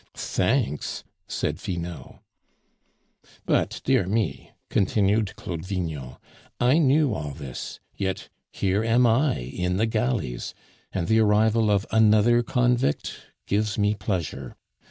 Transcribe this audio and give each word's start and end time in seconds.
"Thanks," 0.15 1.03
said 1.27 1.59
Finot. 1.59 2.21
"But, 3.45 3.81
dear 3.83 4.07
me," 4.07 4.49
continued 4.67 5.35
Claude 5.35 5.63
Vignon, 5.63 6.15
"I 6.59 6.79
knew 6.79 7.13
all 7.13 7.33
this, 7.35 7.79
yet 7.95 8.27
here 8.51 8.83
am 8.83 9.05
I 9.05 9.37
in 9.37 9.77
the 9.77 9.85
galleys, 9.85 10.55
and 10.91 11.07
the 11.07 11.19
arrival 11.19 11.69
of 11.69 11.85
another 11.91 12.41
convict 12.41 13.15
gives 13.45 13.77
me 13.77 13.93
pleasure. 13.93 14.55